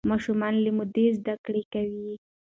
[0.09, 2.13] ماشومان له مودې زده کړه کوي.